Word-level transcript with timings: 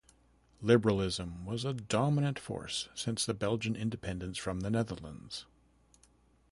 Liberalism 0.63 1.45
was 1.45 1.63
a 1.63 1.73
dominant 1.75 2.39
force 2.39 2.89
since 2.95 3.23
the 3.23 3.35
Belgian 3.35 3.75
independence 3.75 4.39
from 4.39 4.61
the 4.61 4.71
Netherlands. 4.71 5.45